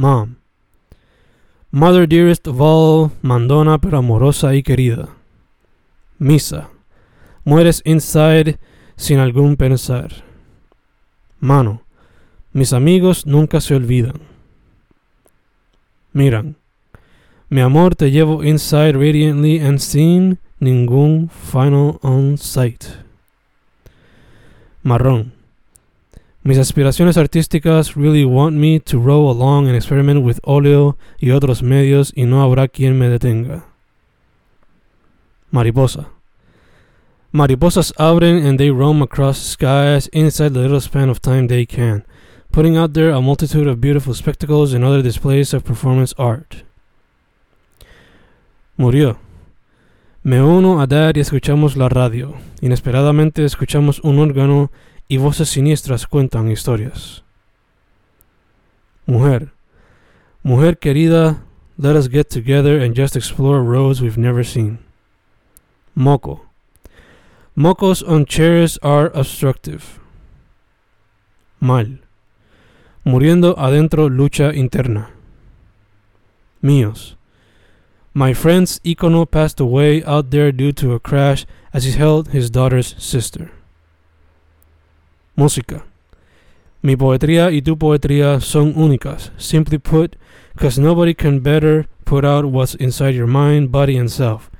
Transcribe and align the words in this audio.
Mom. 0.00 0.36
Mother 1.70 2.06
dearest 2.06 2.48
of 2.48 2.58
all, 2.58 3.10
mandona 3.20 3.78
pero 3.78 3.98
amorosa 3.98 4.54
y 4.54 4.62
querida. 4.62 5.10
Misa. 6.18 6.70
Mueres 7.44 7.82
inside 7.84 8.58
sin 8.96 9.18
algún 9.18 9.56
pensar. 9.56 10.24
Mano. 11.38 11.82
Mis 12.54 12.72
amigos 12.72 13.26
nunca 13.26 13.60
se 13.60 13.74
olvidan. 13.74 14.22
Miran. 16.14 16.56
Mi 17.50 17.60
amor 17.60 17.94
te 17.94 18.10
llevo 18.10 18.42
inside 18.42 18.94
radiantly 18.94 19.60
and 19.60 19.80
sin 19.80 20.38
ningún 20.60 21.28
final 21.28 21.98
on 22.00 22.38
sight. 22.38 22.84
Marrón. 24.82 25.39
Mis 26.42 26.58
aspiraciones 26.58 27.18
artísticas 27.18 27.96
really 27.96 28.24
want 28.24 28.56
me 28.56 28.80
to 28.80 28.98
row 28.98 29.28
along 29.28 29.66
and 29.66 29.76
experiment 29.76 30.24
with 30.24 30.40
óleo 30.42 30.96
y 31.18 31.32
otros 31.32 31.62
medios 31.62 32.12
y 32.16 32.24
no 32.24 32.42
habrá 32.42 32.66
quien 32.68 32.98
me 32.98 33.10
detenga. 33.10 33.64
Mariposa. 35.50 36.08
Mariposas 37.32 37.92
abren 37.98 38.44
and 38.44 38.58
they 38.58 38.70
roam 38.70 39.02
across 39.02 39.38
skies 39.38 40.08
inside 40.12 40.54
the 40.54 40.60
little 40.60 40.80
span 40.80 41.10
of 41.10 41.20
time 41.20 41.46
they 41.46 41.66
can, 41.66 42.04
putting 42.50 42.76
out 42.76 42.94
there 42.94 43.10
a 43.10 43.20
multitude 43.20 43.68
of 43.68 43.80
beautiful 43.80 44.14
spectacles 44.14 44.72
and 44.72 44.82
other 44.82 45.02
displays 45.02 45.52
of 45.52 45.62
performance 45.62 46.14
art. 46.18 46.64
Murió. 48.78 49.18
Me 50.22 50.40
uno 50.40 50.80
a 50.80 50.86
Dad 50.86 51.16
y 51.16 51.20
escuchamos 51.20 51.76
la 51.76 51.88
radio. 51.88 52.34
Inesperadamente 52.62 53.44
escuchamos 53.44 54.00
un 54.00 54.18
órgano 54.18 54.70
y 55.10 55.16
voces 55.16 55.48
siniestras 55.48 56.06
cuentan 56.06 56.48
historias. 56.48 57.24
Mujer. 59.06 59.52
Mujer 60.44 60.78
querida, 60.78 61.42
let 61.76 61.96
us 61.96 62.08
get 62.08 62.30
together 62.30 62.78
and 62.78 62.94
just 62.94 63.16
explore 63.16 63.60
roads 63.60 64.00
we've 64.00 64.16
never 64.16 64.44
seen. 64.44 64.78
Moco. 65.96 66.46
Mocos 67.56 68.04
on 68.08 68.24
chairs 68.24 68.78
are 68.84 69.10
obstructive. 69.12 69.98
Mal. 71.58 71.98
Muriendo 73.04 73.56
adentro 73.58 74.08
lucha 74.08 74.54
interna. 74.54 75.08
Míos. 76.62 77.16
My 78.14 78.32
friend's 78.32 78.78
icono 78.84 79.28
passed 79.28 79.58
away 79.58 80.04
out 80.04 80.30
there 80.30 80.52
due 80.52 80.70
to 80.74 80.92
a 80.92 81.00
crash 81.00 81.46
as 81.72 81.82
he 81.82 81.90
held 81.90 82.28
his 82.28 82.48
daughter's 82.48 82.94
sister. 83.02 83.50
Música. 85.40 85.86
Mi 86.82 86.96
poetría 86.96 87.50
y 87.50 87.62
tu 87.62 87.78
poetría 87.78 88.42
son 88.42 88.74
únicas. 88.76 89.32
Simply 89.38 89.78
put, 89.78 90.16
because 90.52 90.78
nobody 90.78 91.14
can 91.14 91.40
better 91.40 91.86
put 92.04 92.26
out 92.26 92.44
what's 92.44 92.74
inside 92.74 93.14
your 93.14 93.26
mind, 93.26 93.72
body, 93.72 93.96
and 93.96 94.10
self. 94.10 94.50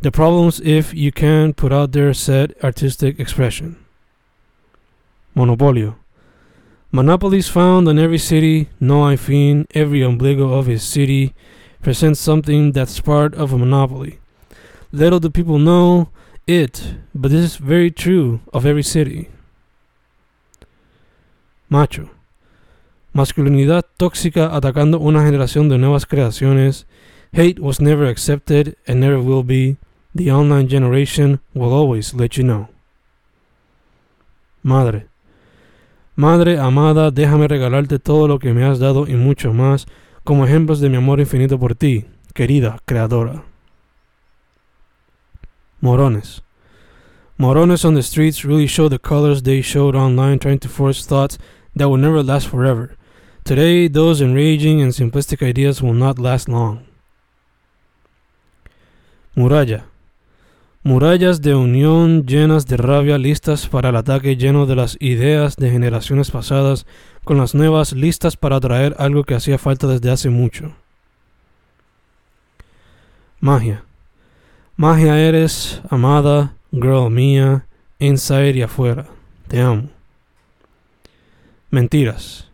The 0.00 0.10
problem's 0.10 0.60
if 0.60 0.94
you 0.94 1.12
can 1.12 1.52
put 1.52 1.72
out 1.72 1.92
their 1.92 2.14
said 2.14 2.54
artistic 2.64 3.20
expression. 3.20 3.76
Monopolio. 5.36 5.96
Monopolies 6.90 7.50
found 7.50 7.86
in 7.86 7.98
every 7.98 8.16
city, 8.16 8.70
no 8.80 9.04
I 9.04 9.16
fiend, 9.16 9.66
every 9.74 10.00
ombligo 10.00 10.58
of 10.58 10.64
his 10.64 10.82
city 10.82 11.34
presents 11.82 12.18
something 12.18 12.72
that's 12.72 12.98
part 12.98 13.34
of 13.34 13.52
a 13.52 13.58
monopoly. 13.58 14.20
Little 14.90 15.20
do 15.20 15.28
people 15.28 15.58
know 15.58 16.08
it, 16.46 16.94
but 17.14 17.30
this 17.30 17.44
is 17.44 17.56
very 17.56 17.90
true 17.90 18.40
of 18.54 18.64
every 18.64 18.82
city. 18.82 19.28
Macho. 21.68 22.10
Masculinidad 23.12 23.84
tóxica 23.96 24.54
atacando 24.54 24.98
una 24.98 25.24
generación 25.24 25.68
de 25.68 25.78
nuevas 25.78 26.04
creaciones. 26.04 26.86
Hate 27.32 27.60
was 27.60 27.80
never 27.80 28.08
accepted 28.08 28.76
and 28.86 29.00
never 29.00 29.18
will 29.18 29.44
be. 29.44 29.76
The 30.14 30.30
online 30.30 30.68
generation 30.68 31.40
will 31.54 31.72
always 31.72 32.14
let 32.14 32.36
you 32.36 32.44
know. 32.44 32.68
Madre. 34.62 35.08
Madre 36.16 36.58
amada, 36.58 37.10
déjame 37.10 37.48
regalarte 37.48 37.98
todo 37.98 38.28
lo 38.28 38.38
que 38.38 38.54
me 38.54 38.64
has 38.64 38.78
dado 38.78 39.08
y 39.08 39.14
mucho 39.14 39.52
más, 39.52 39.86
como 40.22 40.46
ejemplos 40.46 40.80
de 40.80 40.88
mi 40.88 40.96
amor 40.96 41.18
infinito 41.18 41.58
por 41.58 41.74
ti, 41.74 42.06
querida 42.34 42.78
creadora. 42.84 43.42
Morones. 45.80 46.42
Morones 47.38 47.84
on 47.84 47.94
the 47.94 48.02
streets 48.02 48.44
really 48.44 48.66
show 48.66 48.88
the 48.88 48.98
colors 48.98 49.42
they 49.42 49.60
showed 49.60 49.96
online, 49.96 50.38
trying 50.38 50.60
to 50.60 50.68
force 50.68 51.04
thoughts 51.04 51.36
that 51.74 51.88
will 51.88 51.96
never 51.96 52.22
last 52.22 52.46
forever. 52.46 52.96
Today, 53.44 53.88
those 53.88 54.20
enraging 54.20 54.80
and 54.80 54.92
simplistic 54.92 55.46
ideas 55.46 55.82
will 55.82 55.94
not 55.94 56.18
last 56.18 56.48
long. 56.48 56.86
Muralla. 59.36 59.84
Murallas 60.84 61.40
de 61.40 61.54
unión 61.54 62.26
llenas 62.26 62.66
de 62.66 62.76
rabia 62.76 63.18
listas 63.18 63.66
para 63.66 63.88
el 63.88 63.96
ataque 63.96 64.36
lleno 64.36 64.66
de 64.66 64.76
las 64.76 64.96
ideas 65.00 65.56
de 65.56 65.70
generaciones 65.70 66.30
pasadas 66.30 66.86
con 67.24 67.38
las 67.38 67.54
nuevas 67.54 67.92
listas 67.92 68.36
para 68.36 68.60
traer 68.60 68.94
algo 68.98 69.24
que 69.24 69.34
hacía 69.34 69.58
falta 69.58 69.86
desde 69.86 70.10
hace 70.10 70.30
mucho. 70.30 70.76
Magia. 73.40 73.84
Magia 74.76 75.18
eres, 75.18 75.80
amada, 75.88 76.54
girl 76.74 77.10
mía, 77.10 77.66
inside 77.98 78.56
y 78.56 78.62
afuera. 78.62 79.06
Te 79.48 79.60
amo. 79.60 79.88
Mentiras. 81.70 82.48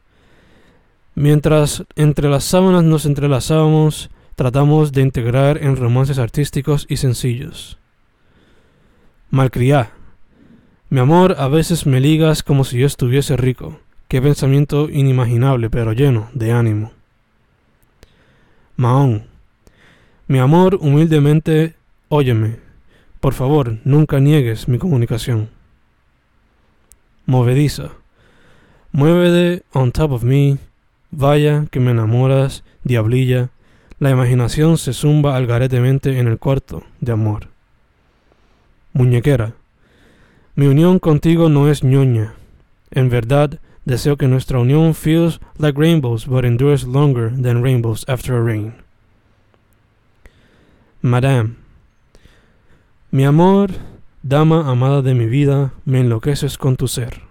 Mientras 1.15 1.85
entre 1.97 2.29
las 2.29 2.45
sábanas 2.45 2.85
nos 2.85 3.05
entrelazábamos, 3.05 4.11
tratamos 4.37 4.93
de 4.93 5.03
integrar 5.03 5.63
en 5.63 5.77
romances 5.77 6.19
artísticos 6.19 6.87
y 6.89 6.97
sencillos. 6.97 7.79
Malcriá. 9.31 9.93
Mi 10.89 11.01
amor, 11.01 11.37
a 11.39 11.49
veces 11.49 11.87
me 11.87 12.01
ligas 12.01 12.43
como 12.43 12.65
si 12.65 12.79
yo 12.79 12.87
estuviese 12.87 13.37
rico. 13.37 13.79
Qué 14.09 14.21
pensamiento 14.21 14.89
inimaginable, 14.89 15.71
pero 15.71 15.93
lleno 15.93 16.31
de 16.33 16.53
ánimo. 16.53 16.93
Mahón. 18.77 19.27
Mi 20.27 20.39
amor, 20.39 20.79
humildemente, 20.81 21.75
óyeme. 22.09 22.70
Por 23.21 23.35
favor, 23.35 23.79
nunca 23.85 24.19
niegues 24.19 24.67
mi 24.67 24.79
comunicación. 24.79 25.51
Movediza. 27.27 27.91
Muévete 28.93 29.63
on 29.73 29.93
top 29.93 30.13
of 30.13 30.25
me. 30.25 30.59
Vaya 31.11 31.67
que 31.71 31.81
me 31.81 31.91
enamoras, 31.91 32.65
diablilla. 32.83 33.51
La 33.99 34.11
imaginación 34.11 34.79
se 34.79 34.95
zumba 34.95 35.37
algaretemente 35.37 36.19
en 36.19 36.29
el 36.29 36.39
cuarto 36.39 36.83
de 37.01 37.13
amor. 37.13 37.49
Muñequera. 38.95 39.53
Mi 40.55 40.67
unión 40.67 40.99
contigo 40.99 41.51
no 41.51 41.69
es 41.69 41.85
ñoña. 41.85 42.35
En 42.91 43.11
verdad, 43.11 43.61
deseo 43.85 44.17
que 44.17 44.29
nuestra 44.29 44.59
unión 44.59 44.95
feels 44.95 45.41
like 45.59 45.79
rainbows 45.79 46.27
but 46.27 46.45
endures 46.45 46.85
longer 46.85 47.31
than 47.31 47.63
rainbows 47.63 48.05
after 48.09 48.35
a 48.35 48.43
rain. 48.43 48.75
Madame. 51.03 51.60
Mi 53.13 53.25
amor, 53.25 53.73
dama 54.23 54.71
amada 54.71 55.03
de 55.03 55.15
mi 55.15 55.27
vida, 55.27 55.75
me 55.85 55.99
enloqueces 55.99 56.57
con 56.57 56.77
tu 56.77 56.87
ser. 56.87 57.30